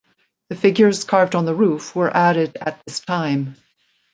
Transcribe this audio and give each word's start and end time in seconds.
The 0.49 0.55
figures 0.55 1.03
carved 1.03 1.35
on 1.35 1.45
the 1.45 1.53
roof 1.53 1.95
were 1.95 2.09
added 2.09 2.57
at 2.59 2.83
this 2.87 3.01
time. 3.01 3.53